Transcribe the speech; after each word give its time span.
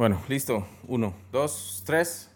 Bueno, 0.00 0.22
listo. 0.28 0.66
Uno, 0.88 1.12
dos, 1.30 1.82
tres. 1.84 2.30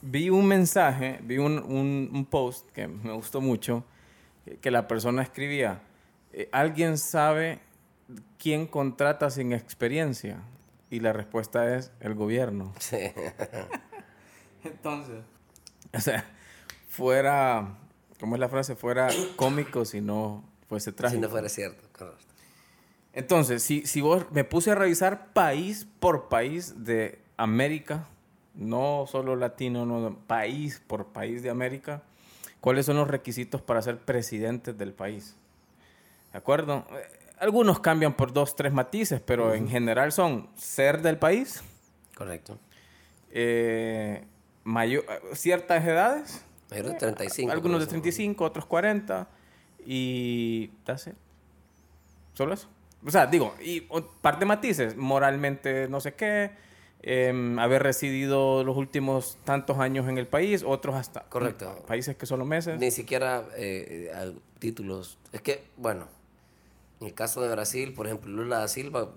Vi 0.00 0.30
un 0.30 0.46
mensaje, 0.46 1.18
vi 1.24 1.38
un, 1.38 1.58
un- 1.58 2.08
un 2.14 2.24
post 2.24 2.70
que 2.70 2.86
me 2.86 3.12
gustó 3.14 3.40
mucho, 3.40 3.82
que- 4.44 4.58
que 4.58 4.70
la 4.70 4.86
persona 4.86 5.22
escribía, 5.22 5.82
eh, 6.32 6.48
¿alguien 6.52 6.98
sabe 6.98 7.58
quién 8.38 8.68
contrata 8.68 9.28
sin 9.28 9.52
experiencia? 9.52 10.40
Y 10.88 11.00
la 11.00 11.12
respuesta 11.12 11.76
es 11.76 11.90
el 11.98 12.14
gobierno. 12.14 12.72
Sí. 12.78 13.10
Entonces, 14.62 15.24
o 15.92 15.98
sea, 16.00 16.24
fuera, 16.88 17.76
¿cómo 18.20 18.36
es 18.36 18.40
la 18.40 18.48
frase? 18.48 18.76
Fuera 18.76 19.08
cómico 19.34 19.84
si 19.84 20.00
no 20.00 20.44
fuese 20.68 20.90
si 20.92 20.96
trágico. 20.96 21.22
no 21.22 21.28
fuera 21.28 21.48
cierto. 21.48 21.88
correcto. 21.92 22.31
Entonces, 23.14 23.62
si, 23.62 23.86
si 23.86 24.00
vos 24.00 24.24
me 24.32 24.44
puse 24.44 24.70
a 24.70 24.74
revisar 24.74 25.32
país 25.32 25.86
por 26.00 26.28
país 26.28 26.84
de 26.84 27.18
América, 27.36 28.06
no 28.54 29.04
solo 29.08 29.36
latino, 29.36 29.84
no, 29.84 30.16
país 30.26 30.80
por 30.86 31.06
país 31.06 31.42
de 31.42 31.50
América, 31.50 32.02
¿cuáles 32.60 32.86
son 32.86 32.96
los 32.96 33.08
requisitos 33.08 33.60
para 33.60 33.82
ser 33.82 33.98
presidente 33.98 34.72
del 34.72 34.92
país? 34.92 35.36
¿De 36.32 36.38
acuerdo? 36.38 36.86
Eh, 36.92 37.18
Algunos 37.38 37.80
cambian 37.80 38.14
por 38.14 38.32
dos, 38.32 38.54
tres 38.56 38.72
matices, 38.72 39.20
pero 39.20 39.52
en 39.52 39.68
general 39.68 40.12
son 40.12 40.48
ser 40.56 41.02
del 41.02 41.18
país, 41.18 41.60
Correcto. 42.16 42.56
eh, 43.32 44.24
mayo- 44.64 45.02
eh, 45.10 45.34
ciertas 45.34 45.84
edades, 45.84 46.44
Mayor 46.70 46.86
de 46.86 46.94
35. 46.94 47.50
algunos 47.50 47.80
de 47.80 47.86
creo 47.86 48.00
que 48.00 48.10
35, 48.10 48.44
otros 48.44 48.64
40 48.64 49.28
y. 49.84 50.70
Solo 52.34 52.54
eso. 52.54 52.68
O 53.06 53.10
sea, 53.10 53.26
digo, 53.26 53.54
y 53.62 53.86
un 53.90 54.06
par 54.20 54.38
de 54.38 54.46
matices, 54.46 54.96
moralmente 54.96 55.88
no 55.88 56.00
sé 56.00 56.14
qué, 56.14 56.52
em, 57.02 57.58
haber 57.58 57.82
residido 57.82 58.62
los 58.62 58.76
últimos 58.76 59.36
tantos 59.44 59.78
años 59.78 60.08
en 60.08 60.18
el 60.18 60.26
país, 60.28 60.62
otros 60.64 60.94
hasta 60.94 61.22
Correcto. 61.24 61.82
países 61.86 62.16
que 62.16 62.26
solo 62.26 62.44
meses. 62.44 62.78
Ni 62.78 62.90
siquiera 62.92 63.44
eh, 63.56 64.10
eh, 64.14 64.32
títulos. 64.60 65.18
Es 65.32 65.40
que, 65.42 65.64
bueno, 65.76 66.06
en 67.00 67.08
el 67.08 67.14
caso 67.14 67.42
de 67.42 67.48
Brasil, 67.50 67.92
por 67.92 68.06
ejemplo, 68.06 68.30
Lula 68.30 68.58
da 68.58 68.68
Silva 68.68 69.08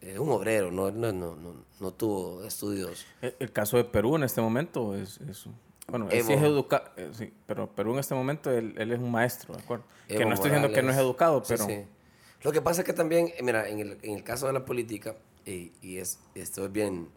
es 0.00 0.18
un 0.18 0.30
obrero, 0.30 0.70
no, 0.72 0.90
no, 0.90 1.12
no, 1.12 1.36
no, 1.36 1.54
no 1.78 1.90
tuvo 1.92 2.42
estudios. 2.44 3.06
El, 3.22 3.34
el 3.38 3.52
caso 3.52 3.76
de 3.76 3.84
Perú 3.84 4.16
en 4.16 4.24
este 4.24 4.40
momento 4.40 4.96
es, 4.96 5.20
es- 5.20 5.46
bueno, 5.86 6.08
él 6.10 6.22
sí 6.22 6.32
es 6.34 6.42
educado, 6.42 6.84
sí, 7.12 7.32
pero 7.46 7.68
Perú 7.68 7.94
en 7.94 8.00
este 8.00 8.14
momento 8.14 8.50
él, 8.50 8.74
él 8.76 8.92
es 8.92 8.98
un 8.98 9.10
maestro, 9.10 9.54
¿de 9.54 9.62
acuerdo? 9.62 9.84
que 10.06 10.24
no 10.24 10.34
estoy 10.34 10.50
diciendo 10.50 10.72
que 10.74 10.82
no 10.82 10.90
es 10.90 10.98
educado, 10.98 11.38
Sí, 11.44 11.54
pero 11.54 11.64
sí. 11.66 11.84
Lo 12.42 12.52
que 12.52 12.60
pasa 12.62 12.82
es 12.82 12.86
que 12.86 12.92
también, 12.92 13.28
eh, 13.36 13.42
mira, 13.42 13.68
en 13.68 13.80
el, 13.80 13.98
en 14.02 14.14
el 14.14 14.22
caso 14.24 14.46
de 14.46 14.52
la 14.52 14.64
política, 14.64 15.16
y, 15.44 15.72
y 15.82 15.98
es, 15.98 16.18
esto 16.34 16.64
es 16.66 16.72
bien, 16.72 17.08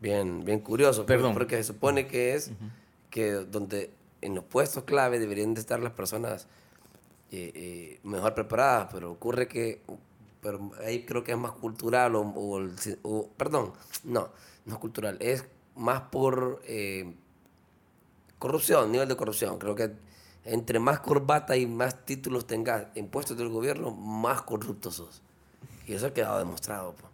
bien, 0.00 0.44
bien 0.44 0.60
curioso, 0.60 1.06
Perdón. 1.06 1.34
porque 1.34 1.56
se 1.56 1.64
supone 1.64 2.06
que 2.06 2.34
es 2.34 2.50
que 3.10 3.30
donde 3.32 3.90
en 4.20 4.34
los 4.34 4.44
puestos 4.44 4.84
clave 4.84 5.18
deberían 5.20 5.54
de 5.54 5.60
estar 5.60 5.78
las 5.80 5.92
personas 5.92 6.46
eh, 7.30 7.52
eh, 7.54 8.00
mejor 8.02 8.34
preparadas, 8.34 8.88
pero 8.92 9.12
ocurre 9.12 9.46
que, 9.46 9.80
pero 10.40 10.72
ahí 10.84 11.04
creo 11.04 11.22
que 11.22 11.32
es 11.32 11.38
más 11.38 11.52
cultural, 11.52 12.16
o, 12.16 12.22
o 12.22 12.58
el 12.58 12.78
si- 12.78 12.96
o- 13.02 13.28
perdón, 13.36 13.72
no, 14.04 14.30
no 14.66 14.74
es 14.74 14.78
cultural, 14.80 15.16
es 15.20 15.44
más 15.76 16.00
por 16.10 16.60
eh, 16.66 17.14
corrupción, 18.38 18.90
nivel 18.92 19.08
de 19.08 19.16
corrupción. 19.16 19.58
Creo 19.58 19.74
que 19.74 19.92
entre 20.44 20.78
más 20.78 21.00
corbata 21.00 21.56
y 21.56 21.66
más 21.66 22.04
títulos 22.04 22.46
tengas 22.46 22.86
en 22.94 23.08
puestos 23.08 23.36
del 23.36 23.48
gobierno, 23.48 23.90
más 23.90 24.42
corruptos 24.42 24.96
sos. 24.96 25.22
Y 25.86 25.94
eso 25.94 26.06
ha 26.06 26.14
quedado 26.14 26.38
demostrado. 26.38 26.94
pues. 26.94 27.12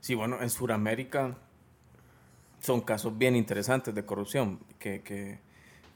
Sí, 0.00 0.14
bueno, 0.14 0.40
en 0.42 0.50
Sudamérica 0.50 1.36
son 2.60 2.80
casos 2.80 3.16
bien 3.16 3.36
interesantes 3.36 3.94
de 3.94 4.04
corrupción. 4.04 4.60
Que, 4.78 5.02
que- 5.02 5.38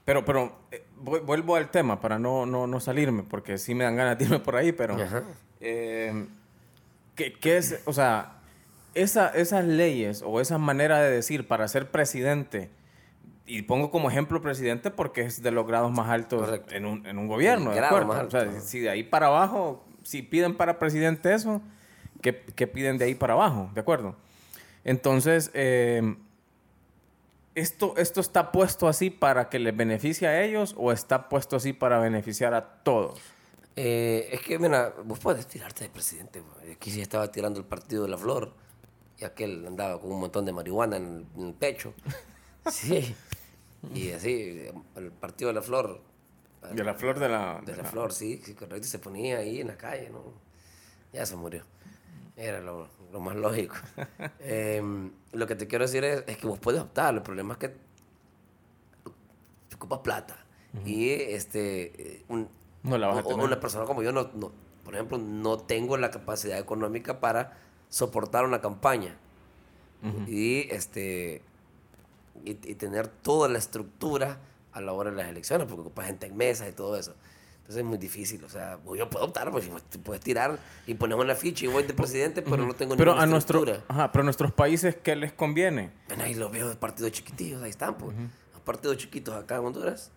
Pero, 0.05 0.25
pero 0.25 0.57
eh, 0.71 0.85
vu- 1.03 1.21
vuelvo 1.25 1.57
al 1.57 1.71
tema 1.71 2.01
para 2.01 2.19
no, 2.19 2.47
no, 2.47 2.67
no 2.67 2.81
salirme, 2.81 3.23
porque 3.25 3.59
sí 3.59 3.75
me 3.75 3.85
dan 3.85 3.97
ganas 3.97 4.19
de 4.19 4.25
irme 4.25 4.39
por 4.41 4.57
ahí, 4.57 4.73
pero... 4.73 4.97
Eh, 5.61 6.27
¿qué, 7.15 7.33
qué 7.33 7.57
es, 7.57 7.81
o 7.87 7.93
sea, 7.93 8.39
esa, 8.95 9.29
esas 9.31 9.65
leyes 9.65 10.23
o 10.25 10.41
esa 10.41 10.59
manera 10.59 11.01
de 11.01 11.11
decir 11.11 11.47
para 11.49 11.67
ser 11.67 11.91
presidente, 11.91 12.71
y 13.47 13.63
pongo 13.63 13.91
como 13.91 14.11
ejemplo 14.11 14.41
presidente 14.41 14.91
porque 14.91 15.23
es 15.23 15.43
de 15.43 15.51
los 15.51 15.67
grados 15.67 15.93
más 15.93 16.09
altos 16.09 16.41
Correcto. 16.47 16.75
en 16.75 16.85
un, 16.87 17.07
en 17.07 17.19
un 17.19 17.29
gobierno, 17.29 17.67
El 17.71 17.75
¿de 17.75 17.77
grado 17.77 17.97
acuerdo? 17.97 18.15
más 18.15 18.27
O 18.27 18.31
sea, 18.31 18.41
alto. 18.41 18.61
si 18.61 18.81
de 18.81 18.91
ahí 18.91 19.03
para 19.05 19.27
abajo, 19.29 19.85
si 20.03 20.23
piden 20.23 20.57
para 20.57 20.79
presidente 20.79 21.33
eso, 21.33 21.61
¿qué, 22.23 22.45
qué 22.55 22.67
piden 22.67 22.99
de 22.99 23.05
ahí 23.07 23.15
para 23.15 23.35
abajo? 23.35 23.71
¿De 23.75 23.81
acuerdo? 23.81 24.17
Entonces, 24.85 25.51
eh, 25.55 26.17
¿esto, 27.55 27.95
¿esto 27.97 28.21
está 28.21 28.53
puesto 28.53 28.89
así 28.89 29.11
para 29.11 29.49
que 29.49 29.59
les 29.59 29.77
beneficie 29.77 30.29
a 30.29 30.43
ellos 30.43 30.75
o 30.79 30.93
está 30.93 31.29
puesto 31.29 31.57
así 31.57 31.73
para 31.73 31.99
beneficiar 31.99 32.55
a 32.55 32.83
todos? 32.83 33.21
Eh, 33.77 34.29
es 34.33 34.41
que, 34.41 34.59
mira, 34.59 34.95
vos 35.05 35.19
puedes 35.19 35.47
tirarte 35.47 35.85
de 35.85 35.91
presidente. 35.91 36.43
Aquí 36.73 36.91
sí 36.91 37.01
estaba 37.01 37.31
tirando 37.31 37.59
el 37.61 37.67
partido 37.67 38.05
de 38.05 38.09
la 38.09 38.17
flor. 38.19 38.55
Y 39.19 39.25
aquel 39.25 39.67
andaba 39.67 40.01
con 40.01 40.13
un 40.13 40.21
montón 40.21 40.45
de 40.45 40.53
marihuana 40.53 40.97
en 40.97 41.05
el, 41.05 41.27
en 41.43 41.49
el 41.49 41.55
pecho. 41.55 41.93
Sí. 42.71 43.15
Y 43.95 44.11
así, 44.13 44.67
el 44.97 45.13
partido 45.13 45.49
de 45.49 45.55
la 45.55 45.63
flor. 45.63 46.01
De 46.73 46.83
la 46.83 46.95
flor 46.95 47.19
de 47.19 47.29
la... 47.29 47.61
De 47.65 47.77
la 47.77 47.85
flor, 47.85 48.13
sí, 48.13 48.41
sí, 48.45 48.55
correcto. 48.55 48.87
Y 48.87 48.91
se 48.91 48.99
ponía 48.99 49.39
ahí 49.39 49.61
en 49.61 49.69
la 49.69 49.77
calle, 49.77 50.11
¿no? 50.11 50.23
Ya 51.13 51.25
se 51.25 51.37
murió. 51.37 51.63
Era 52.37 52.61
lo, 52.61 52.89
lo 53.13 53.21
más 53.21 53.37
lógico. 53.37 53.77
Em, 54.41 55.11
lo 55.33 55.47
que 55.47 55.55
te 55.55 55.67
quiero 55.69 55.85
decir 55.85 56.05
es, 56.05 56.25
es 56.27 56.37
que 56.39 56.47
vos 56.47 56.59
puedes 56.59 56.81
optar. 56.81 57.15
El 57.15 57.23
problema 57.23 57.55
es 57.55 57.59
que 57.59 57.69
te 59.69 59.75
ocupas 59.77 60.01
plata. 60.01 60.37
Y 60.85 61.11
este, 61.13 62.17
eh, 62.17 62.25
un- 62.29 62.49
No 62.83 62.99
la 62.99 63.07
vas 63.07 63.19
a 63.19 63.21
o- 63.21 63.25
o 63.25 63.29
tener. 63.31 63.45
una 63.47 63.61
persona 63.61 63.85
como 63.87 64.03
yo, 64.03 64.13
no, 64.13 64.31
no- 64.35 64.53
por 64.85 64.95
ejemplo, 64.95 65.17
no 65.19 65.59
tengo 65.59 65.97
la 65.97 66.11
capacidad 66.11 66.59
económica 66.59 67.19
para 67.21 67.57
soportar 67.89 68.45
una 68.45 68.61
campaña. 68.61 69.17
Y 70.29 70.69
este 70.73 71.43
y, 72.45 72.51
y 72.51 72.75
tener 72.75 73.09
toda 73.09 73.49
la 73.49 73.59
estructura 73.59 74.39
a 74.73 74.81
la 74.81 74.93
hora 74.93 75.11
de 75.11 75.17
las 75.17 75.29
elecciones, 75.29 75.67
porque 75.67 75.81
ocupa 75.83 76.05
gente 76.05 76.27
en 76.27 76.37
mesas 76.37 76.69
y 76.69 76.73
todo 76.73 76.97
eso. 76.97 77.15
Entonces 77.59 77.79
es 77.83 77.85
muy 77.85 77.99
difícil, 77.99 78.45
o 78.45 78.49
sea, 78.49 78.79
pues 78.85 78.97
yo 78.99 79.11
puedo 79.11 79.25
optar, 79.25 79.51
pues 79.51 79.69
te 79.91 79.99
puedes 79.99 80.23
tirar 80.23 80.57
y 80.87 80.95
ponemos 80.95 81.25
una 81.25 81.35
ficha 81.35 81.65
y 81.65 81.69
voy 81.69 81.83
de 81.83 81.95
presidente, 81.95 82.41
pero 82.43 82.65
no 82.65 82.75
tengo 82.75 82.95
Pero 82.97 83.11
ninguna 83.11 83.25
a, 83.25 83.27
nuestro, 83.27 83.59
estructura. 83.59 83.85
ajá, 83.89 84.13
pero 84.13 84.23
a 84.23 84.25
nuestros 84.25 84.53
países, 84.53 84.95
¿qué 85.03 85.17
les 85.17 85.33
conviene? 85.33 85.91
Ven 86.09 86.21
ahí 86.21 86.35
los 86.35 86.53
veo 86.53 86.69
de 86.69 86.77
partidos 86.77 87.11
chiquitillos, 87.11 87.61
ahí 87.63 87.71
están, 87.71 87.97
pues. 87.99 88.15
Los 88.53 88.63
partidos 88.63 88.99
chiquitos 88.99 89.35
acá 89.35 89.57
en 89.57 89.65
Honduras. 89.65 90.13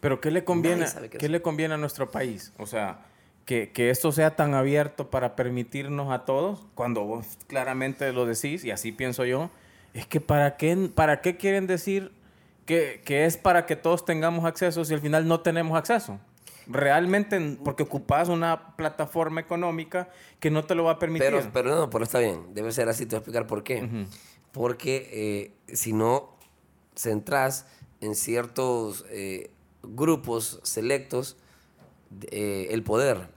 Pero 0.00 0.20
¿qué 0.20 0.30
le 0.30 0.44
conviene, 0.44 0.86
qué 1.10 1.18
¿qué 1.18 1.28
le 1.28 1.42
conviene 1.42 1.74
a 1.74 1.76
nuestro 1.76 2.10
país? 2.10 2.52
O 2.56 2.64
sea, 2.66 3.04
que, 3.44 3.70
que 3.70 3.90
esto 3.90 4.10
sea 4.12 4.34
tan 4.34 4.54
abierto 4.54 5.10
para 5.10 5.36
permitirnos 5.36 6.10
a 6.10 6.24
todos, 6.24 6.60
cuando 6.74 7.02
vos 7.04 7.26
claramente 7.48 8.10
lo 8.14 8.24
decís, 8.24 8.64
y 8.64 8.70
así 8.70 8.92
pienso 8.92 9.26
yo, 9.26 9.50
es 9.94 10.06
que 10.06 10.20
¿para 10.20 10.56
qué, 10.56 10.90
para 10.94 11.20
qué 11.20 11.36
quieren 11.36 11.66
decir 11.66 12.12
que, 12.66 13.02
que 13.04 13.24
es 13.24 13.36
para 13.36 13.66
que 13.66 13.76
todos 13.76 14.04
tengamos 14.04 14.44
acceso 14.44 14.84
si 14.84 14.94
al 14.94 15.00
final 15.00 15.26
no 15.26 15.40
tenemos 15.40 15.76
acceso? 15.76 16.20
Realmente, 16.66 17.58
porque 17.64 17.82
ocupas 17.82 18.28
una 18.28 18.76
plataforma 18.76 19.40
económica 19.40 20.08
que 20.38 20.50
no 20.50 20.64
te 20.64 20.74
lo 20.74 20.84
va 20.84 20.92
a 20.92 20.98
permitir. 20.98 21.30
Pero, 21.30 21.50
pero 21.52 21.74
no, 21.74 21.90
pero 21.90 22.04
está 22.04 22.20
bien, 22.20 22.54
debe 22.54 22.70
ser 22.70 22.88
así, 22.88 23.06
te 23.06 23.10
voy 23.10 23.16
a 23.16 23.18
explicar 23.18 23.46
por 23.46 23.64
qué. 23.64 24.06
Porque 24.52 25.08
eh, 25.66 25.74
si 25.74 25.92
no 25.92 26.36
centras 26.94 27.66
en 28.00 28.14
ciertos 28.14 29.04
eh, 29.10 29.50
grupos 29.82 30.60
selectos 30.62 31.36
eh, 32.30 32.68
el 32.70 32.82
poder. 32.82 33.28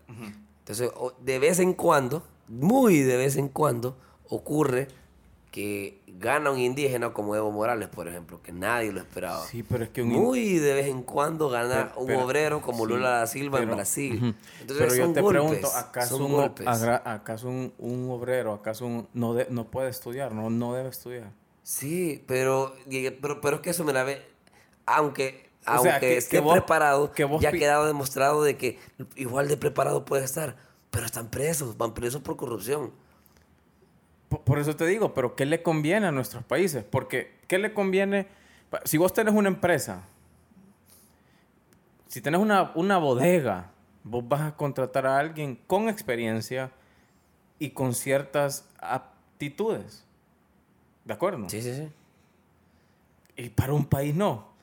Entonces, 0.60 0.92
de 1.22 1.40
vez 1.40 1.60
en 1.60 1.74
cuando, 1.74 2.24
muy 2.48 3.00
de 3.00 3.18
vez 3.18 3.36
en 3.36 3.50
cuando, 3.50 3.98
ocurre 4.30 4.88
que 5.54 6.02
gana 6.08 6.50
un 6.50 6.58
indígena 6.58 7.14
como 7.14 7.36
Evo 7.36 7.52
Morales, 7.52 7.88
por 7.88 8.08
ejemplo, 8.08 8.42
que 8.42 8.52
nadie 8.52 8.92
lo 8.92 9.00
esperaba. 9.00 9.46
Sí, 9.46 9.62
pero 9.62 9.84
es 9.84 9.92
que 9.92 10.02
un 10.02 10.10
Muy 10.10 10.58
de 10.58 10.74
vez 10.74 10.88
en 10.88 11.04
cuando 11.04 11.48
gana 11.48 11.90
Pero- 11.92 12.02
un 12.02 12.08
pero- 12.08 12.26
obrero 12.26 12.62
como 12.62 12.86
sí, 12.88 12.92
Lula 12.92 13.10
da 13.12 13.28
Silva 13.28 13.60
en 13.60 13.70
Brasil. 13.70 14.36
Entonces, 14.62 14.78
pero 14.80 14.96
yo 14.96 15.04
son 15.06 15.14
te 15.14 15.22
golpes, 15.22 15.42
pregunto, 15.44 15.68
¿acaso, 15.78 16.18
son 16.18 16.34
un, 16.34 16.52
acaso 17.06 17.48
un, 17.50 17.72
un 17.78 18.10
obrero, 18.10 18.52
acaso 18.54 18.88
un, 18.88 19.08
no, 19.14 19.36
de- 19.36 19.46
no 19.52 19.66
puede 19.70 19.92
estudiar, 19.92 20.34
no, 20.34 20.50
no 20.50 20.74
debe 20.74 20.90
estudiar? 20.90 21.30
Sí, 21.62 22.24
pero, 22.26 22.74
pero, 23.22 23.40
pero 23.40 23.58
es 23.58 23.62
que 23.62 23.70
eso 23.70 23.84
me 23.84 23.94
la 23.94 24.04
ve. 24.04 24.24
Aunque, 24.88 25.52
O 25.62 25.64
sea, 25.66 25.76
aunque 25.76 26.00
que- 26.00 26.18
esté 26.18 26.38
que 26.38 26.42
vos- 26.42 26.54
preparado, 26.54 27.12
que 27.12 27.30
ya 27.40 27.50
ha 27.50 27.52
quedado 27.52 27.86
demostrado 27.86 28.42
de 28.44 28.58
que 28.58 28.80
igual 29.16 29.48
de 29.48 29.58
preparado 29.58 30.04
puede 30.04 30.26
estar. 30.26 30.56
Pero 30.90 31.06
están 31.06 31.30
presos, 31.30 31.78
van 31.78 31.94
presos 31.94 32.24
por 32.24 32.38
corrupción. 32.38 32.92
Por, 34.40 34.60
eso 34.60 34.76
te 34.76 34.86
digo, 34.86 35.14
pero 35.14 35.36
¿qué 35.36 35.46
le 35.46 35.62
conviene 35.64 36.08
a 36.08 36.12
nuestros 36.12 36.44
países? 36.44 36.84
Porque, 36.84 37.36
¿qué 37.48 37.60
le 37.60 37.74
conviene? 37.74 38.28
Si 38.86 38.98
vos 38.98 39.14
tenés 39.14 39.34
una 39.34 39.50
empresa, 39.50 40.04
si 42.08 42.22
tenés 42.22 42.40
una, 42.42 42.72
una 42.76 42.98
bodega, 42.98 43.72
vos 44.04 44.28
vas 44.28 44.42
a 44.42 44.56
contratar 44.56 45.06
a 45.06 45.18
alguien 45.20 45.60
con 45.68 45.90
experiencia 45.90 46.72
y 47.60 47.72
con 47.72 47.94
ciertas 47.94 48.68
ap- 48.80 49.14
actitudes. 49.44 50.06
¿De 51.04 51.14
acuerdo? 51.14 51.50
Sí, 51.50 51.62
sí, 51.62 51.74
sí. 51.74 51.90
Y 53.36 53.50
para 53.50 53.74
un 53.74 53.86
país 53.86 54.16
no. 54.16 54.54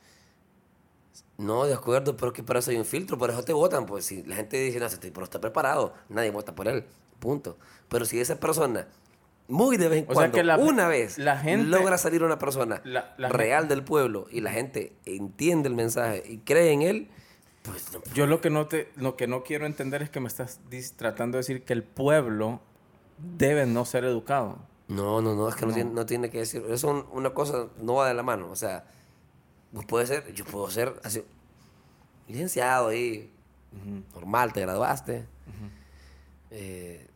No, 1.37 1.65
de 1.65 1.73
acuerdo, 1.73 2.15
pero 2.15 2.27
es 2.27 2.33
que 2.33 2.43
para 2.43 2.59
eso 2.59 2.71
hay 2.71 2.77
un 2.77 2.85
filtro, 2.85 3.17
por 3.17 3.29
eso 3.29 3.43
te 3.43 3.53
votan. 3.53 3.85
Pues 3.85 4.05
si 4.05 4.23
la 4.23 4.35
gente 4.35 4.57
dice, 4.57 4.79
no, 4.79 4.87
no 4.87 5.23
está 5.23 5.39
preparado, 5.39 5.93
nadie 6.09 6.31
vota 6.31 6.55
por 6.55 6.67
él. 6.67 6.85
Punto. 7.19 7.57
Pero 7.89 8.05
si 8.05 8.19
esa 8.19 8.39
persona, 8.39 8.87
muy 9.51 9.77
de 9.77 9.87
vez 9.89 9.99
en 9.99 10.05
O 10.05 10.07
sea 10.07 10.13
cuando, 10.15 10.35
que 10.37 10.43
la- 10.43 10.57
una 10.57 10.87
vez, 10.87 11.17
la 11.17 11.37
gente- 11.37 11.67
logra 11.67 11.97
salir 11.97 12.23
una 12.23 12.39
persona 12.39 12.81
La- 12.83 13.13
la 13.17 13.29
real 13.29 13.67
del 13.67 13.83
pueblo 13.83 14.25
y 14.31 14.41
la 14.41 14.51
gente 14.51 14.93
entiende 15.05 15.69
el 15.69 15.75
mensaje 15.75 16.23
y 16.27 16.37
cree 16.39 16.71
en 16.71 16.81
él, 16.81 17.07
pues 17.61 17.91
no, 17.93 18.01
Yo 18.15 18.25
lo 18.25 18.41
que 18.41 18.49
no 18.49 18.65
te, 18.67 18.89
lo 18.95 19.15
que 19.15 19.27
no 19.27 19.43
quiero 19.43 19.65
entender 19.67 20.01
es 20.01 20.09
que 20.09 20.19
me 20.19 20.27
estás 20.27 20.59
tratando 20.95 21.35
de 21.37 21.41
decir 21.41 21.63
que 21.63 21.73
el 21.73 21.83
pueblo 21.83 22.59
debe 23.17 23.65
no 23.67 23.85
ser 23.85 24.03
educado. 24.05 24.57
no, 24.87 25.21
no, 25.21 25.35
no, 25.35 25.47
es 25.47 25.55
que 25.55 25.65
no, 25.67 25.73
Tiene, 25.73 25.91
no 25.91 26.05
tiene 26.05 26.29
que 26.29 26.39
decir. 26.39 26.63
Eso 26.65 26.73
es 26.73 26.83
un- 26.83 27.05
una 27.11 27.29
cosa, 27.35 27.67
no 27.81 27.93
va 27.95 28.07
de 28.07 28.13
la 28.15 28.23
mano. 28.23 28.49
O 28.51 28.55
sea, 28.55 28.83
vos 29.71 29.85
puedes 29.85 30.09
ser, 30.09 30.33
yo 30.33 30.43
puedo 30.43 30.69
ser 30.71 30.93
así, 31.03 31.23
licenciado 32.27 32.87
ahí, 32.89 33.31
normal, 34.15 34.51
te 34.53 34.61
graduaste. 34.61 35.25
Eh, 36.51 37.07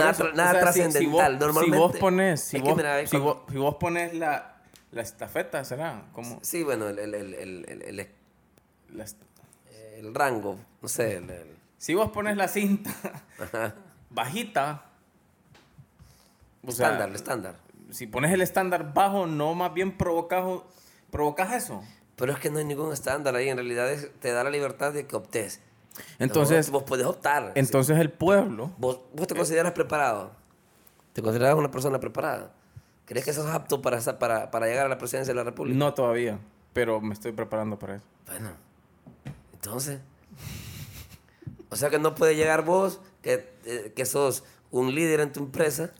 nada 0.00 0.12
tra- 0.14 0.30
o 0.32 0.34
nada 0.34 0.52
sea, 0.52 0.72
si- 0.72 0.78
si 0.80 0.84
trascendental. 0.88 1.32
vos- 1.36 1.40
Normalmente. 1.40 1.76
Si 1.76 1.80
vos 1.80 1.96
pones, 1.98 2.40
si, 2.40 2.58
vos, 2.60 2.76
mira, 2.76 3.06
si, 3.06 3.16
vos, 3.18 3.38
si 3.50 3.56
vos 3.58 3.74
pones 3.76 4.14
la, 4.14 4.56
la 4.90 5.02
estafeta, 5.02 5.64
¿será? 5.64 6.04
Como 6.12 6.38
Sí, 6.42 6.62
bueno, 6.62 6.88
el, 6.88 6.98
el, 6.98 7.14
el, 7.14 7.34
el, 7.34 7.64
el, 7.68 7.82
el- 8.00 8.08
la 8.94 9.04
el 9.98 10.14
rango, 10.14 10.58
no 10.80 10.88
sé. 10.88 11.16
el- 11.16 11.56
si 11.78 11.94
vos 11.94 12.10
pones 12.10 12.36
la 12.36 12.48
cinta 12.48 12.90
ajá. 13.40 13.74
bajita, 14.10 14.84
o 16.66 16.70
sea, 16.72 16.86
estándar, 16.86 17.08
el 17.08 17.14
estándar. 17.14 17.54
si 17.90 18.06
pones 18.06 18.32
el 18.32 18.40
estándar 18.40 18.92
bajo, 18.94 19.26
no 19.26 19.54
más 19.54 19.72
bien 19.74 19.96
provocas, 19.96 20.44
provocas 21.10 21.52
eso. 21.52 21.82
Pero 22.16 22.32
es 22.32 22.38
que 22.38 22.50
no 22.50 22.58
hay 22.58 22.64
ningún 22.64 22.92
estándar 22.92 23.34
ahí. 23.34 23.48
En 23.48 23.56
realidad 23.56 23.90
es- 23.90 24.10
te 24.20 24.30
da 24.32 24.44
la 24.44 24.50
libertad 24.50 24.92
de 24.92 25.06
que 25.06 25.16
optes. 25.16 25.60
Entonces, 26.18 26.68
No, 26.68 26.72
vos 26.74 26.82
podés 26.84 27.06
optar. 27.06 27.52
entonces 27.54 27.98
el 27.98 28.10
pueblo, 28.10 28.72
¿Vos, 28.78 29.00
vos 29.14 29.26
te 29.26 29.34
consideras 29.34 29.72
preparado? 29.72 30.32
¿Te 31.12 31.20
consideras 31.22 31.54
una 31.54 31.70
persona 31.70 32.00
preparada? 32.00 32.52
¿Crees 33.04 33.24
que 33.24 33.32
sos 33.32 33.46
apto 33.46 33.82
para, 33.82 34.00
para, 34.18 34.50
para 34.50 34.66
llegar 34.66 34.86
a 34.86 34.88
la 34.88 34.96
presidencia 34.98 35.32
de 35.34 35.36
la 35.36 35.44
República? 35.44 35.78
no 35.78 35.92
todavía, 35.92 36.38
pero 36.72 37.00
me 37.00 37.12
estoy 37.12 37.32
preparando 37.32 37.78
para 37.78 37.96
eso. 37.96 38.04
Bueno, 38.26 38.50
entonces. 39.52 40.00
O 41.70 41.76
sea 41.76 41.90
que 41.90 41.98
no 41.98 42.14
puede 42.14 42.36
llegar 42.36 42.64
vos, 42.64 43.00
que, 43.22 43.50
eh, 43.64 43.92
que 43.96 44.04
sos 44.06 44.44
un 44.70 44.94
líder 44.94 45.20
en 45.20 45.32
tu 45.32 45.40
empresa. 45.40 45.90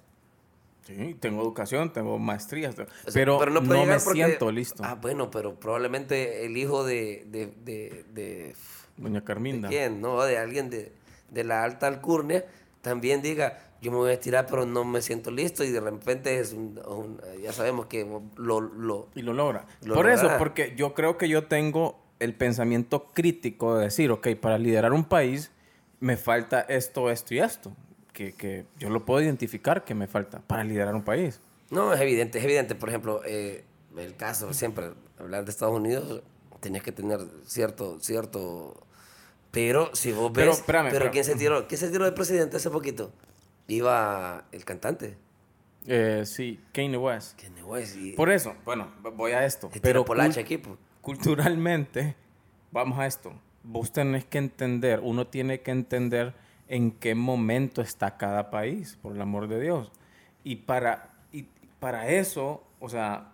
Sí, 0.87 1.17
tengo 1.21 1.43
educación, 1.43 1.93
tengo 1.93 2.19
maestrías, 2.19 2.75
o 2.75 2.77
sea, 2.77 2.87
pero, 3.15 3.39
no, 3.51 3.61
me 3.63 3.99
porque- 4.01 4.25
siento 4.25 4.51
listo. 4.51 4.83
Ah, 4.85 4.95
bueno, 4.97 5.31
pero 5.31 5.55
probablemente 5.59 6.45
el 6.45 6.57
hijo 6.57 6.85
de. 6.85 7.25
de, 7.29 7.47
de, 7.65 8.05
de- 8.13 8.57
Doña 8.97 9.21
¿de 9.21 9.25
Carminda. 9.25 9.69
quién? 9.69 10.01
¿No? 10.01 10.23
De 10.23 10.39
alguien 10.39 10.71
de, 10.71 10.93
de 11.31 11.45
la 11.45 11.63
alta 11.65 11.87
alcurnia 11.87 12.45
también 12.81 13.23
diga. 13.23 13.59
Yo 13.81 13.91
me 13.91 13.97
voy 13.97 14.11
a 14.11 14.15
estirar, 14.15 14.47
pero 14.47 14.65
no 14.65 14.85
me 14.85 15.03
siento 15.03 15.33
listo. 15.33 15.65
Y 15.65 15.71
de 15.73 15.81
repente 15.81 16.39
es 16.39 16.53
un, 16.53 16.81
un- 16.87 17.21
ya 17.43 17.53
sabemos 17.53 17.87
que 17.87 18.07
lo, 18.37 18.61
lo, 18.61 19.09
Y 19.17 19.23
lo 19.23 19.33
logra. 19.33 19.67
Lo 19.85 19.95
Por 19.95 20.09
eso, 20.09 20.31
porque 20.39 20.75
yo 20.77 20.95
creo 20.95 21.19
que 21.19 21.29
yo 21.29 21.47
tengo 21.49 22.01
el 22.21 22.33
pensamiento 22.35 23.11
crítico 23.13 23.77
de 23.77 23.85
decir, 23.87 24.13
ok, 24.13 24.29
para 24.41 24.57
liderar 24.59 24.93
un 24.93 25.03
país 25.05 25.51
me 25.99 26.17
falta 26.17 26.61
esto, 26.61 27.11
esto 27.11 27.35
y 27.35 27.41
esto. 27.41 27.73
Que, 28.13 28.33
que 28.35 28.67
yo 28.79 28.89
lo 28.89 29.05
puedo 29.05 29.21
identificar 29.21 29.85
que 29.85 29.95
me 29.97 30.07
falta 30.07 30.41
para 30.47 30.63
liderar 30.63 30.95
un 30.95 31.03
país. 31.03 31.41
No, 31.71 31.93
es 31.93 32.01
evidente, 32.01 32.39
es 32.39 32.45
evidente. 32.45 32.77
Por 32.77 32.89
ejemplo, 32.89 33.21
eh, 33.27 33.65
el 33.97 34.15
caso, 34.15 34.53
siempre 34.53 34.91
hablar 35.19 35.45
de 35.45 35.51
Estados 35.51 35.75
Unidos, 35.75 36.23
tenías 36.63 36.83
que 36.83 36.93
tener 36.93 37.21
cierto, 37.45 38.01
cierto... 38.01 38.87
Pero 39.51 39.95
si 39.95 40.13
vos 40.13 40.31
Pero, 40.35 40.53
ves... 40.53 40.61
espérame, 40.61 40.85
pero 40.91 41.05
espérame. 41.05 41.13
¿quién 41.13 41.25
se 41.25 41.35
tiró? 41.35 41.69
¿Quién 41.69 41.79
se 41.79 41.91
tiró 41.91 42.07
de 42.07 42.13
presidente 42.13 42.57
hace 42.57 42.71
poquito? 42.71 43.13
Iba 43.69 44.47
el 44.51 44.65
cantante. 44.65 45.19
Eh, 45.87 46.23
sí, 46.25 46.59
Kanye 46.73 46.97
West. 46.97 47.39
Kanye 47.39 47.63
West. 47.63 47.97
Y 47.97 48.13
Por 48.13 48.31
eso, 48.31 48.55
bueno, 48.65 48.89
voy 49.15 49.33
a 49.33 49.45
esto. 49.45 49.69
se 49.71 49.81
Pero 49.81 50.07
por 50.07 50.17
la 50.17 50.25
cul- 50.25 50.31
hacha 50.31 50.41
equipo. 50.41 50.79
culturalmente, 51.03 52.17
vamos 52.71 52.99
a 52.99 53.07
esto. 53.07 53.33
Vos 53.63 53.93
tenés 53.93 54.25
que 54.25 54.39
entender, 54.39 55.01
uno 55.03 55.27
tiene 55.27 55.61
que 55.61 55.71
entender 55.71 56.35
en 56.69 56.91
qué 56.93 57.15
momento 57.15 57.83
está 57.83 58.17
cada 58.17 58.49
país, 58.51 58.99
por 59.03 59.13
el 59.15 59.21
amor 59.21 59.49
de 59.49 59.61
Dios. 59.61 59.93
Y 60.45 60.57
para, 60.57 61.11
y 61.31 61.47
para 61.79 62.09
eso, 62.09 62.65
o 62.81 62.89
sea, 62.89 63.32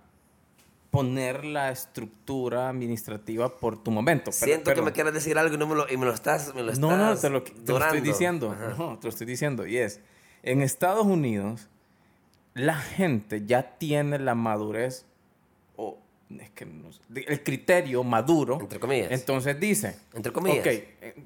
poner 0.90 1.44
la 1.44 1.70
estructura 1.70 2.68
administrativa 2.68 3.56
por 3.58 3.82
tu 3.82 3.90
momento. 3.90 4.32
Siento 4.32 4.64
pero- 4.64 4.76
que 4.76 4.82
me 4.82 4.92
quieras 4.92 5.12
decir 5.12 5.36
algo 5.38 5.54
y, 5.54 5.58
no 5.58 5.66
me, 5.66 5.74
lo, 5.74 5.88
y 5.92 5.96
me 5.96 6.06
lo 6.06 6.14
estás 6.14 6.54
me 6.54 6.62
lo 6.62 6.72
no, 6.74 6.96
no, 6.96 7.12
estás 7.12 7.20
te 7.22 7.30
lo, 7.30 7.42
te 7.42 7.72
lo 7.72 7.78
estoy 7.78 8.00
diciendo. 8.00 8.50
Ajá. 8.52 8.74
No, 8.78 8.98
te 8.98 9.06
lo 9.06 9.10
estoy 9.10 9.26
diciendo. 9.26 9.66
Y 9.66 9.76
es, 9.76 10.00
en 10.42 10.62
Estados 10.62 11.06
Unidos, 11.06 11.68
la 12.54 12.76
gente 12.76 13.44
ya 13.44 13.76
tiene 13.76 14.18
la 14.18 14.34
madurez, 14.34 15.04
o 15.76 15.98
es 16.30 16.50
que 16.50 16.64
no 16.64 16.90
sé, 16.92 17.00
el 17.14 17.42
criterio 17.44 18.02
maduro. 18.02 18.58
Entre 18.60 18.80
comillas. 18.80 19.10
Entonces 19.10 19.60
dice. 19.60 19.96
Entre 20.14 20.32
comillas. 20.32 20.60
Ok, 20.66 20.72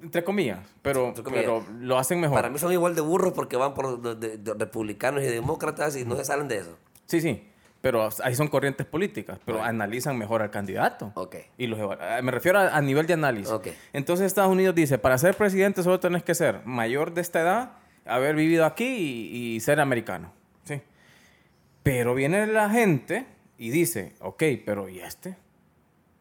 entre 0.03 0.25
comillas. 0.25 0.59
Pero, 0.83 1.09
Entre 1.09 1.23
comillas. 1.23 1.45
pero 1.45 1.65
lo 1.79 1.99
hacen 1.99 2.21
mejor. 2.21 2.37
Para 2.37 2.51
mí 2.51 2.59
son 2.59 2.73
igual 2.73 2.95
de 2.97 3.01
burros 3.01 3.33
porque 3.33 3.57
van 3.57 3.75
por 3.75 4.01
de- 4.03 4.15
de- 4.17 4.39
de 4.39 4.55
republicanos 4.55 5.23
y 5.23 5.27
demócratas 5.27 5.97
y 5.97 6.05
no 6.05 6.17
se 6.17 6.25
salen 6.25 6.49
de 6.49 6.59
eso. 6.59 6.77
Sí, 7.07 7.21
sí. 7.21 7.49
Pero 7.83 8.09
ahí 8.23 8.35
son 8.35 8.49
corrientes 8.49 8.87
políticas, 8.87 9.39
pero 9.45 9.59
Bueno. 9.59 9.69
analizan 9.69 10.17
mejor 10.17 10.41
al 10.41 10.51
candidato. 10.51 11.13
Ok. 11.15 11.37
Y 11.59 11.67
los 11.67 11.79
ah, 12.01 12.21
me 12.23 12.31
refiero 12.31 12.59
a, 12.59 12.75
a 12.77 12.81
nivel 12.81 13.07
de 13.07 13.13
análisis. 13.15 13.51
Ok. 13.53 13.69
Entonces 13.93 14.27
Estados 14.27 14.51
Unidos 14.53 14.75
dice, 14.75 14.97
para 14.99 15.19
ser 15.19 15.35
presidente 15.35 15.83
solo 15.83 15.99
tenés 16.01 16.23
que 16.23 16.35
ser 16.35 16.61
mayor 16.65 17.13
de 17.13 17.21
esta 17.21 17.41
edad, 17.41 17.73
haber 18.07 18.37
vivido 18.37 18.65
aquí 18.65 18.85
y, 18.87 19.55
y 19.57 19.61
ser 19.61 19.81
americano. 19.81 20.33
¿sí? 20.65 20.81
Pero 21.83 22.15
viene 22.15 22.47
la 22.47 22.71
gente 22.71 23.27
y 23.59 23.71
dice, 23.71 24.15
ok, 24.21 24.43
pero 24.65 24.89
¿y 24.89 25.01
este? 25.01 25.37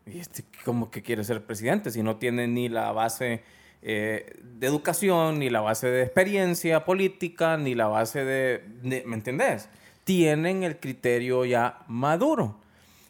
¿Y 0.08 0.18
este 0.20 0.44
cómo 0.66 0.90
que 0.90 1.04
quiere 1.04 1.24
ser 1.24 1.44
presidente 1.46 1.92
si 1.92 2.02
no 2.02 2.16
tiene 2.18 2.48
ni 2.48 2.70
la 2.70 2.92
base 2.92 3.44
eh, 3.84 4.36
de 4.42 4.66
educación, 4.68 5.38
ni 5.38 5.52
la 5.52 5.62
base 5.62 5.88
de 5.92 6.02
experiencia 6.04 6.86
política, 6.86 7.56
ni 7.58 7.76
la 7.76 7.86
base 7.88 8.26
de... 8.26 8.64
de- 8.82 9.04
¿Me 9.06 9.16
entendés? 9.16 9.70
Tienen 10.04 10.64
el 10.64 10.80
criterio 10.80 11.46
ya 11.46 11.80
maduro. 11.88 12.56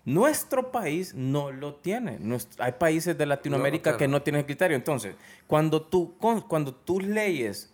Nuestro 0.03 0.71
país 0.71 1.13
no 1.13 1.51
lo 1.51 1.75
tiene. 1.75 2.19
Hay 2.57 2.71
países 2.73 3.17
de 3.17 3.25
Latinoamérica 3.25 3.83
claro. 3.91 3.97
que 3.97 4.07
no 4.07 4.21
tienen 4.21 4.39
el 4.39 4.45
criterio. 4.45 4.75
Entonces, 4.75 5.15
cuando, 5.47 5.81
tú, 5.83 6.17
con- 6.17 6.41
cuando 6.41 6.73
tus 6.73 7.03
leyes 7.03 7.71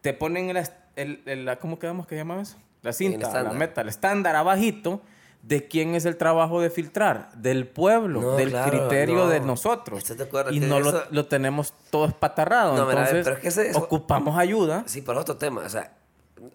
te 0.00 0.12
ponen 0.12 0.56
el, 0.96 1.58
¿cómo 1.60 1.78
quedamos 1.78 2.06
que 2.06 2.16
llama 2.16 2.40
eso? 2.40 2.56
La 2.82 2.92
cinta, 2.92 3.42
la 3.42 3.52
meta, 3.52 3.80
el 3.82 3.88
estándar 3.88 4.34
abajito, 4.36 5.00
¿de 5.42 5.66
quién 5.68 5.94
es 5.94 6.04
el 6.04 6.16
trabajo 6.16 6.60
de 6.60 6.70
filtrar? 6.70 7.30
Del 7.34 7.66
pueblo, 7.66 8.20
No, 8.22 8.30
del 8.36 8.50
claro, 8.50 8.70
criterio 8.70 9.14
no. 9.16 9.28
de 9.28 9.40
nosotros. 9.40 9.98
¿Estás 10.00 10.18
de 10.18 10.24
acuerdo 10.24 10.52
Y 10.52 10.60
no 10.60 10.80
lo, 10.80 11.26
tenemos 11.26 11.72
todo 11.90 12.06
espatarrado. 12.06 12.76
No, 12.76 12.86
mira, 12.86 13.02
Entonces, 13.02 13.24
pero 13.24 13.36
es 13.36 13.42
que 13.42 13.48
ese- 13.48 13.70
eso- 13.70 13.78
ocupamos 13.78 14.36
ayuda. 14.36 14.82
Sí, 14.86 15.02
es 15.20 15.22
otro 15.22 15.36
tema. 15.36 15.62
O 15.62 15.68
sea, 15.68 15.92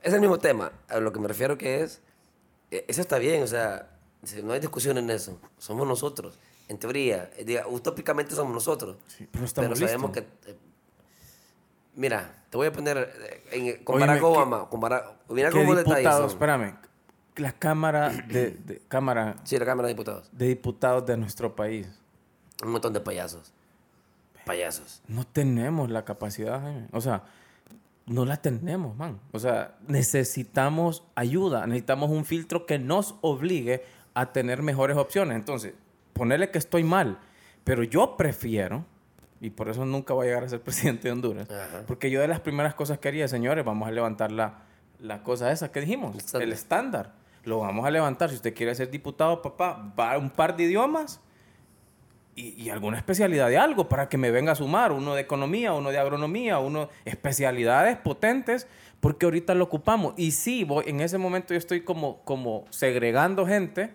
es 0.02 0.13
el 0.13 0.20
mismo 0.22 0.38
tema. 0.40 0.72
A 0.90 1.00
lo 1.00 1.12
que 1.12 1.20
me 1.20 1.28
refiero 1.28 1.58
que 1.58 1.82
es. 1.82 2.02
eh, 2.72 2.86
Eso 2.88 3.02
está 3.02 3.18
bien, 3.18 3.44
o 3.44 3.48
sea, 3.48 3.90
no 4.44 4.54
hay 4.54 4.60
discusión 4.60 4.98
en 4.98 5.10
eso. 5.10 5.40
Somos 5.58 5.88
nosotros. 5.88 6.40
En 6.70 6.78
teoría, 6.78 7.30
diga, 7.46 7.68
utópicamente 7.68 8.34
somos 8.36 8.54
nosotros. 8.54 8.98
Sí, 9.08 9.28
pero 9.32 9.46
estamos 9.46 9.78
sabemos 9.80 10.12
listos. 10.16 10.32
que. 10.46 10.52
eh, 10.52 10.58
mira, 11.96 12.44
te 12.50 12.58
voy 12.58 12.68
a 12.68 12.72
poner. 12.72 12.98
eh, 12.98 13.44
en- 13.52 13.84
con 13.84 14.00
Barack 14.00 14.22
Óyeme, 14.24 14.34
¿qué- 14.34 14.40
Obama. 14.40 14.70
Con 14.70 14.80
Barack, 14.80 15.06
mira 15.30 15.50
¿Qué 15.50 15.58
cómo 15.60 15.75
diputados? 15.75 16.32
Espérame. 16.34 16.75
La 17.38 17.52
Cámara 17.52 18.10
de, 18.10 18.52
de- 18.52 18.82
Cámara 18.88 19.38
Sí, 19.44 19.58
la 19.58 19.66
Cámara 19.66 19.88
de 19.88 19.94
Diputados. 19.96 20.30
de 20.32 20.48
Diputados 20.48 21.06
de 21.06 21.18
nuestro 21.18 21.56
país. 21.56 21.88
Un 22.63 22.72
montón 22.72 22.94
de 22.94 23.00
payasos. 23.00 23.52
Payasos. 24.46 25.02
No 25.08 25.25
tenemos 25.25 25.90
la 25.90 26.06
capacidad, 26.06 26.62
Jaime. 26.62 26.88
O 26.92 27.02
sea, 27.02 27.24
no 28.05 28.25
la 28.25 28.38
tenemos, 28.38 28.95
man. 28.98 29.19
O 29.31 29.39
sea, 29.39 29.75
necesitamos 29.88 31.03
ayuda, 31.15 31.65
necesitamos 31.67 32.10
un 32.10 32.25
filtro 32.25 32.65
que 32.65 32.79
nos 32.79 33.15
obligue 33.22 33.83
a 34.13 34.31
tener 34.31 34.62
mejores 34.62 34.98
opciones. 34.98 35.36
Entonces, 35.36 35.74
ponerle 36.13 36.50
que 36.51 36.57
estoy 36.57 36.83
mal, 36.83 37.19
pero 37.63 37.83
yo 37.83 38.15
prefiero, 38.17 38.86
y 39.41 39.50
por 39.50 39.69
eso 39.69 39.86
nunca 39.86 40.13
voy 40.13 40.25
a 40.25 40.29
llegar 40.29 40.43
a 40.43 40.50
ser 40.50 40.62
presidente 40.63 41.07
de 41.07 41.12
Honduras, 41.13 41.50
Ajá. 41.50 41.83
porque 41.88 42.10
yo 42.12 42.22
de 42.22 42.27
las 42.27 42.39
primeras 42.41 42.74
cosas 42.75 43.00
que 43.00 43.07
haría, 43.07 43.27
señores, 43.27 43.63
vamos 43.65 43.88
a 43.88 43.91
levantar 43.91 44.31
la, 44.31 44.60
la 45.00 45.24
cosa 45.24 45.51
esa 45.51 45.72
que 45.72 45.79
dijimos, 45.81 46.12
El 46.13 46.19
estándar. 46.19 46.43
el 46.48 46.53
estándar. 46.53 47.13
Lo 47.45 47.60
vamos 47.60 47.86
a 47.86 47.91
levantar. 47.91 48.29
Si 48.29 48.36
usted 48.38 48.53
quiere 48.53 48.74
ser 48.74 48.89
diputado, 48.89 49.41
papá, 49.41 49.93
va 50.00 50.13
a 50.13 50.17
un 50.17 50.29
par 50.29 50.55
de 50.55 50.63
idiomas 50.63 51.19
y, 52.36 52.50
y 52.62 52.70
alguna 52.70 52.98
especialidad 52.98 53.50
de 53.50 53.58
algo 53.58 53.88
para 53.90 54.10
que 54.10 54.18
me 54.18 54.32
venga 54.32 54.54
a 54.54 54.56
sumar, 54.56 54.92
uno 54.92 55.13
de 55.16 55.22
economía, 55.22 55.74
uno 55.74 55.92
de 55.92 55.98
agronomía, 56.00 56.60
uno 56.60 56.90
especialidades 57.06 57.98
potentes, 57.98 58.68
porque 59.00 59.25
ahorita 59.25 59.54
lo 59.54 59.66
ocupamos. 59.66 60.13
Y 60.18 60.32
sí, 60.32 60.63
voy, 60.63 60.86
en 60.88 61.02
ese 61.02 61.18
momento 61.18 61.54
yo 61.54 61.58
estoy 61.58 61.82
como, 61.82 62.22
como 62.24 62.66
segregando 62.70 63.46
gente, 63.46 63.92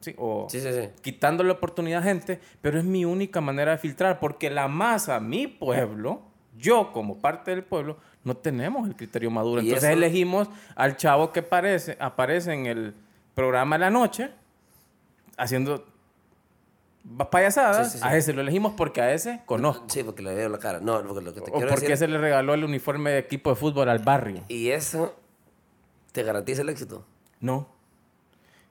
¿sí? 0.00 0.14
o 0.18 0.46
Sí, 0.48 0.60
sí, 0.60 0.68
quitándole 1.02 1.50
oportunidad 1.50 2.00
a 2.00 2.04
gente, 2.04 2.40
pero 2.60 2.78
es 2.78 2.84
mi 2.84 3.04
única 3.04 3.40
manera 3.40 3.72
de 3.72 3.78
filtrar, 3.78 4.18
porque 4.20 4.48
la 4.50 4.68
masa, 4.68 5.20
mi 5.20 5.46
pueblo, 5.46 6.22
yo 6.56 6.92
como 6.92 7.18
parte 7.18 7.50
del 7.50 7.62
pueblo, 7.64 7.98
no 8.24 8.36
tenemos 8.36 8.86
el 8.88 8.94
criterio 8.96 9.30
maduro. 9.30 9.60
Entonces 9.60 9.84
eso- 9.90 9.92
elegimos 9.98 10.48
al 10.76 10.96
chavo 10.96 11.32
que 11.32 11.42
parece, 11.42 11.96
aparece 12.00 12.52
en 12.52 12.66
el 12.66 12.94
programa 13.34 13.76
de 13.76 13.80
la 13.80 13.90
noche, 13.90 14.30
haciendo 15.36 15.86
payasadas, 17.30 17.86
Sí, 17.88 17.92
sí, 17.94 17.98
sí. 17.98 18.04
a 18.08 18.16
ese 18.16 18.32
lo 18.32 18.40
elegimos 18.42 18.74
porque 18.76 19.00
a 19.00 19.12
ese 19.12 19.42
conozco. 19.46 19.84
Sí, 19.88 20.02
porque 20.04 20.22
le 20.22 20.34
veo 20.34 20.48
la 20.48 20.58
cara. 20.58 20.80
No, 20.80 21.02
porque 21.02 21.24
lo 21.24 21.34
que 21.34 21.40
te 21.40 21.50
O 21.50 21.54
quiero 21.54 21.68
porque 21.68 21.88
decir... 21.88 21.92
ese 21.92 22.08
le 22.08 22.18
regaló 22.18 22.54
el 22.54 22.64
uniforme 22.64 23.10
de 23.10 23.18
equipo 23.18 23.50
de 23.50 23.56
fútbol 23.56 23.88
al 23.88 23.98
barrio. 23.98 24.44
Y 24.48 24.70
eso 24.70 25.14
te 26.12 26.22
garantiza 26.22 26.62
el 26.62 26.68
éxito. 26.68 27.04
No. 27.40 27.68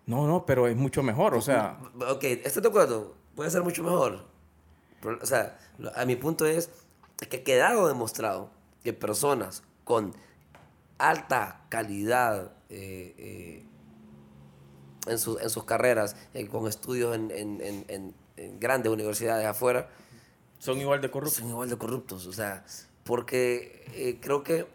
No, 0.06 0.28
no, 0.28 0.46
pero 0.46 0.68
es 0.68 0.76
mucho 0.76 1.04
mejor. 1.04 1.36
O 1.36 1.42
sea, 1.42 1.78
Ok, 2.10 2.24
estoy 2.24 2.62
de 2.62 2.70
acuerdo. 2.70 3.16
Puede 3.36 3.50
ser 3.52 3.64
mucho 3.64 3.84
mejor. 3.84 4.26
Pero, 5.02 5.20
o 5.22 5.26
sea, 5.26 5.58
a 5.96 6.06
mi 6.06 6.16
punto 6.16 6.46
es 6.46 6.70
que 7.30 7.38
ha 7.38 7.44
quedado 7.44 7.88
demostrado 7.88 8.50
que 8.84 8.94
personas 8.94 9.64
con 9.84 10.14
alta 10.98 11.62
calidad 11.70 12.52
eh, 12.70 13.14
eh, 13.18 13.66
en, 15.08 15.18
su- 15.20 15.38
en 15.40 15.50
sus 15.50 15.64
carreras, 15.66 16.16
eh, 16.34 16.48
con 16.48 16.68
estudios 16.68 17.16
en- 17.16 17.32
en- 17.32 17.86
en 17.88 18.16
grandes 18.60 18.92
universidades 18.92 19.46
afuera, 19.46 19.90
son 20.60 20.80
igual 20.80 21.02
de 21.02 21.10
corruptos. 21.12 21.40
son 21.40 21.50
igual 21.50 21.70
de 21.70 21.78
corruptos. 21.78 22.26
O 22.28 22.34
sea, 22.34 22.64
porque 23.04 23.84
eh, 23.96 24.18
creo 24.22 24.44
que 24.44 24.68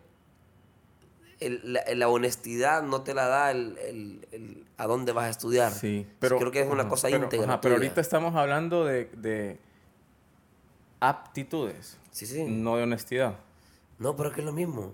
el- 1.41 1.61
la, 1.73 1.83
la 1.95 2.09
honestidad 2.09 2.83
no 2.83 3.03
te 3.03 3.15
la 3.15 3.27
da 3.29 3.51
el, 3.51 3.77
el- 3.79 4.29
el 4.33 4.65
a 4.79 4.87
dónde 4.87 5.13
vas 5.13 5.27
a 5.27 5.31
estudiar. 5.31 5.73
Sí, 5.73 6.07
pero 6.19 6.39
creo 6.39 6.51
que 6.51 6.61
es 6.63 6.67
una 6.71 6.83
ajá, 6.83 6.89
cosa 6.91 7.09
pero, 7.09 7.25
íntegra. 7.25 7.47
ajá, 7.47 7.61
pero 7.61 7.75
ahorita 7.77 8.01
estamos 8.01 8.35
hablando 8.35 8.85
de, 8.85 9.05
de 9.17 9.59
aptitudes, 11.01 11.97
Sí, 12.11 12.27
sí. 12.27 12.45
no 12.45 12.77
de 12.77 12.85
honestidad. 12.85 13.37
No, 13.99 14.17
pero 14.17 14.31
es 14.31 14.35
que 14.35 14.41
es 14.41 14.47
lo 14.47 14.53
mismo. 14.53 14.93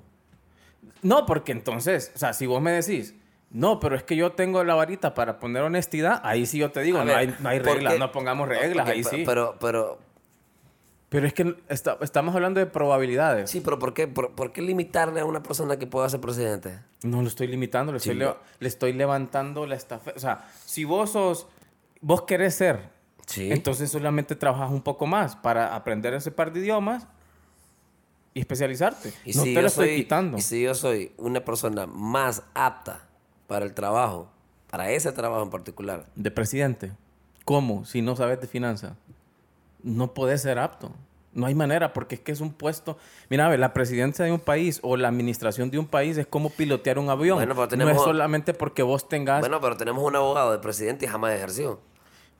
No, 1.02 1.26
porque 1.26 1.52
entonces, 1.52 2.12
o 2.14 2.18
sea, 2.18 2.32
si 2.32 2.46
vos 2.46 2.60
me 2.60 2.72
decís, 2.72 3.14
no, 3.52 3.78
pero 3.80 3.94
es 3.96 4.02
que 4.02 4.16
yo 4.16 4.32
tengo 4.32 4.64
la 4.64 4.74
varita 4.74 5.14
para 5.14 5.38
poner 5.38 5.62
honestidad, 5.62 6.20
ahí 6.24 6.46
sí 6.46 6.58
yo 6.58 6.70
te 6.72 6.80
digo, 6.80 6.98
no, 6.98 7.04
ver, 7.04 7.16
hay, 7.16 7.34
no 7.38 7.48
hay 7.50 7.60
¿por 7.60 7.74
reglas, 7.74 7.98
no 7.98 8.10
pongamos 8.10 8.48
reglas, 8.48 8.86
Ok, 8.86 8.92
ahí 8.92 9.04
sí. 9.04 9.22
Pero, 9.26 9.56
pero, 9.60 9.98
Pero 11.10 11.26
es 11.26 11.34
que 11.34 11.56
está- 11.68 11.98
estamos 12.00 12.34
hablando 12.34 12.58
de 12.60 12.64
probabilidades. 12.66 13.50
sí, 13.50 13.60
pero 13.60 13.78
¿por 13.78 13.92
qué, 13.92 14.08
por, 14.08 14.30
por 14.34 14.52
qué 14.52 14.62
limitarle 14.62 15.20
a 15.20 15.26
una 15.26 15.42
persona 15.42 15.78
que 15.78 15.86
pueda 15.86 16.08
ser 16.08 16.20
presidente? 16.20 16.78
No 17.02 17.20
lo 17.20 17.28
estoy 17.28 17.46
limitando, 17.48 17.92
le 17.92 17.98
estoy, 17.98 18.14
Sí, 18.14 18.18
le, 18.18 18.24
no. 18.24 18.36
le 18.58 18.68
estoy 18.68 18.94
levantando 18.94 19.66
la 19.66 19.74
estafeta. 19.76 20.16
O 20.16 20.20
sea, 20.20 20.48
si 20.64 20.84
vos 20.84 21.10
sos, 21.10 21.46
vos 22.00 22.22
querés 22.22 22.54
ser, 22.54 22.88
Sí. 23.26 23.52
entonces 23.52 23.90
solamente 23.90 24.34
trabajas 24.36 24.70
un 24.70 24.80
poco 24.80 25.06
más 25.06 25.36
para 25.36 25.76
aprender 25.76 26.14
ese 26.14 26.30
par 26.30 26.50
de 26.54 26.60
idiomas 26.60 27.06
y 28.34 28.40
especializarte. 28.40 29.12
Y 29.26 29.34
no 29.34 29.42
si 29.42 29.52
te 29.54 29.60
lo 29.60 29.68
estoy 29.68 29.88
soy- 29.88 29.96
quitando. 29.96 30.38
Y 30.38 30.40
si 30.40 30.62
yo 30.62 30.74
soy 30.74 31.12
una 31.18 31.44
persona 31.44 31.86
más 31.86 32.42
apta 32.54 33.02
para 33.52 33.66
el 33.66 33.74
trabajo, 33.74 34.30
para 34.70 34.90
ese 34.92 35.12
trabajo 35.12 35.42
en 35.42 35.50
particular, 35.50 36.06
De 36.16 36.30
presidente. 36.30 36.92
¿Cómo? 37.44 37.84
Si 37.84 38.00
no 38.00 38.16
sabes 38.16 38.40
de 38.40 38.46
finanzas. 38.46 38.94
No 39.82 40.14
podés 40.14 40.40
ser 40.40 40.58
apto. 40.58 40.90
No 41.34 41.44
hay 41.44 41.54
manera, 41.54 41.92
porque 41.92 42.14
es 42.14 42.20
que 42.22 42.32
es 42.32 42.40
un 42.40 42.54
puesto. 42.54 42.96
Mira, 43.28 43.44
a 43.44 43.50
ver, 43.50 43.58
la 43.58 43.74
presidencia 43.74 44.24
de 44.24 44.32
un 44.32 44.40
país 44.40 44.80
o 44.82 44.96
la 44.96 45.08
administración 45.08 45.70
de 45.70 45.78
un 45.78 45.86
país 45.86 46.16
es 46.16 46.26
como 46.26 46.48
pilotear 46.48 46.98
un 46.98 47.10
avión. 47.10 47.36
Bueno, 47.36 47.54
pero 47.54 47.76
no 47.76 47.90
es 47.90 48.00
solamente 48.00 48.54
porque 48.54 48.82
vos 48.82 49.06
tengas. 49.06 49.40
bueno, 49.40 49.60
pero 49.60 49.76
tenemos 49.76 50.02
un 50.02 50.16
abogado 50.16 50.50
de 50.52 50.58
presidente 50.58 51.04
y 51.04 51.08
jamás 51.08 51.34
ejerció. 51.34 51.80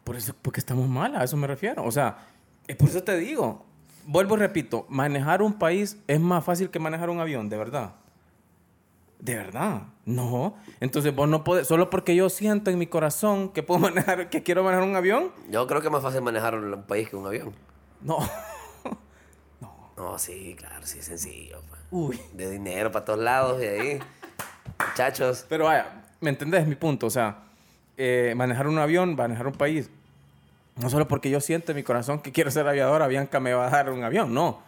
Por 0.02 0.16
eso, 0.16 0.34
porque 0.40 0.60
estamos 0.60 0.88
mal, 0.88 1.14
a 1.14 1.24
eso 1.24 1.36
me 1.36 1.46
refiero. 1.46 1.84
O 1.84 1.92
sea, 1.92 2.26
es 2.66 2.76
por 2.76 2.88
eso 2.88 3.02
te 3.02 3.18
digo. 3.18 3.66
Vuelvo 4.06 4.36
y 4.36 4.38
repito, 4.38 4.86
manejar 4.88 5.42
un 5.42 5.52
país 5.52 5.98
es 6.06 6.20
más 6.20 6.42
fácil 6.42 6.70
que 6.70 6.78
manejar 6.78 7.10
un 7.10 7.20
avión, 7.20 7.50
de 7.50 7.58
verdad. 7.58 7.96
De 9.22 9.36
verdad. 9.36 9.82
No. 10.04 10.56
Entonces 10.80 11.14
vos 11.14 11.28
no 11.28 11.44
podés, 11.44 11.68
solo 11.68 11.90
porque 11.90 12.16
yo 12.16 12.28
siento 12.28 12.72
en 12.72 12.78
mi 12.78 12.88
corazón 12.88 13.50
que 13.50 13.62
puedo 13.62 13.78
manejar, 13.88 14.28
que 14.30 14.42
quiero 14.42 14.64
manejar 14.64 14.84
un 14.84 14.96
avión. 14.96 15.30
Yo 15.48 15.64
creo 15.68 15.80
que 15.80 15.86
es 15.86 15.92
más 15.92 16.02
fácil 16.02 16.22
manejar 16.22 16.56
un 16.56 16.82
país 16.82 17.08
que 17.08 17.14
un 17.16 17.26
avión. 17.26 17.54
No. 18.02 18.18
No, 19.94 20.18
sí, 20.18 20.56
claro, 20.58 20.84
sí, 20.84 21.00
sencillo. 21.00 21.60
pa. 21.70 21.76
Uy. 21.92 22.18
De 22.32 22.50
dinero 22.50 22.90
para 22.90 23.04
todos 23.04 23.20
lados 23.20 23.62
y 23.62 23.66
ahí. 23.66 23.98
Muchachos. 24.88 25.46
Pero 25.48 25.66
vaya, 25.66 26.02
¿me 26.20 26.30
entendés 26.30 26.66
mi 26.66 26.74
punto? 26.74 27.06
O 27.06 27.10
sea, 27.10 27.44
eh, 27.96 28.32
manejar 28.36 28.66
un 28.66 28.78
avión, 28.78 29.14
manejar 29.14 29.46
un 29.46 29.52
país. 29.52 29.90
No 30.74 30.90
solo 30.90 31.06
porque 31.06 31.30
yo 31.30 31.40
siento 31.40 31.70
en 31.70 31.76
mi 31.76 31.84
corazón 31.84 32.20
que 32.20 32.32
quiero 32.32 32.50
ser 32.50 32.66
aviador, 32.66 33.02
Avianca 33.02 33.38
me 33.38 33.52
va 33.52 33.68
a 33.68 33.70
dar 33.70 33.90
un 33.92 34.02
avión. 34.02 34.34
No. 34.34 34.62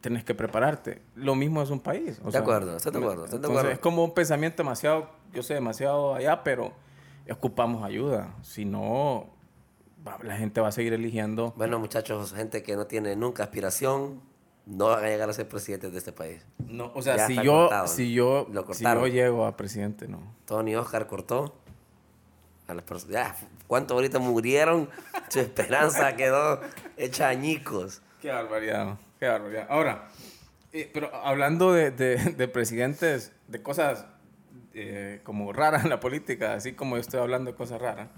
Tenés 0.00 0.24
que 0.24 0.34
prepararte. 0.34 1.02
Lo 1.14 1.34
mismo 1.34 1.62
es 1.62 1.70
un 1.70 1.80
país. 1.80 2.20
o 2.24 2.30
De 2.30 2.38
acuerdo, 2.38 2.76
estoy 2.76 2.92
de 2.92 2.98
acuerdo, 2.98 3.24
estoy 3.24 3.38
de 3.38 3.46
entonces, 3.46 3.58
acuerdo. 3.58 3.74
Es 3.74 3.78
como 3.80 4.04
un 4.04 4.14
pensamiento 4.14 4.62
demasiado, 4.62 5.10
yo 5.32 5.42
sé, 5.42 5.54
demasiado 5.54 6.14
allá, 6.14 6.42
pero 6.42 6.72
ocupamos 7.30 7.84
ayuda. 7.84 8.34
Si 8.42 8.64
no, 8.64 9.28
la 10.22 10.36
gente 10.36 10.60
va 10.60 10.68
a 10.68 10.72
seguir 10.72 10.92
eligiendo. 10.92 11.52
Bueno, 11.56 11.78
muchachos, 11.78 12.32
gente 12.32 12.62
que 12.62 12.76
no 12.76 12.86
tiene 12.86 13.16
nunca 13.16 13.44
aspiración, 13.44 14.22
no 14.66 14.86
van 14.86 15.04
a 15.04 15.08
llegar 15.08 15.28
a 15.28 15.32
ser 15.32 15.48
presidentes 15.48 15.92
de 15.92 15.98
este 15.98 16.12
país. 16.12 16.46
No, 16.58 16.92
o 16.94 17.02
sea, 17.02 17.16
Ya 17.16 17.26
si 17.26 17.34
yo, 17.36 17.52
cortado, 17.52 17.86
si 17.86 18.12
yo, 18.12 18.46
Lo 18.50 18.72
si 18.72 18.84
yo 18.84 19.06
llego 19.06 19.46
a 19.46 19.56
presidente, 19.56 20.08
no. 20.08 20.20
Tony 20.46 20.76
Oscar 20.76 21.06
cortó 21.06 21.54
a 22.66 22.74
las 22.74 22.84
personas. 22.84 23.14
Ya, 23.14 23.36
¿cuántos 23.66 23.94
ahorita 23.96 24.18
murieron? 24.18 24.88
Su 25.28 25.40
esperanza 25.40 26.16
quedó 26.16 26.60
hecha 26.96 27.28
añicos. 27.28 28.02
Qué 28.20 28.30
barbaridad, 28.30 28.98
qué 29.18 29.26
barbaridad. 29.28 29.66
Ahora, 29.70 30.08
eh, 30.72 30.90
pero 30.92 31.14
hablando 31.14 31.72
de, 31.72 31.90
de- 31.90 32.16
de 32.16 32.48
presidentes, 32.48 33.32
de 33.48 33.62
cosas 33.62 34.04
eh, 34.74 35.20
como 35.24 35.52
raras 35.52 35.84
en 35.84 35.90
la 35.90 36.00
política, 36.00 36.54
así 36.54 36.72
como 36.72 36.96
yo 36.96 37.00
estoy 37.00 37.20
hablando 37.20 37.50
de 37.50 37.56
cosas 37.56 37.80
raras, 37.80 38.08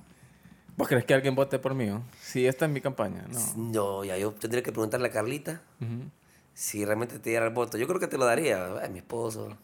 ¿vos 0.77 0.89
crees 0.89 1.05
que 1.05 1.15
alguien 1.15 1.35
vote 1.35 1.59
por 1.59 1.75
mí? 1.75 1.89
oh? 1.91 2.03
Si 2.21 2.47
esta 2.47 2.67
es 2.67 2.71
mi 2.71 2.81
campaña, 2.81 3.25
no. 3.29 3.41
No, 3.57 4.05
ya 4.05 4.17
yo 4.19 4.33
tendría 4.33 4.63
que 4.63 4.73
preguntarle 4.73 5.09
a 5.09 5.11
Carlita 5.13 5.63
si 6.55 6.85
realmente 6.85 7.19
te 7.19 7.31
diera 7.31 7.47
el 7.47 7.53
voto. 7.55 7.79
Yo 7.79 7.87
creo 7.87 7.99
que 8.01 8.09
te 8.09 8.19
lo 8.19 8.27
daría, 8.27 8.67
ay, 8.83 8.91
mi 8.91 8.99
esposo. 8.99 9.57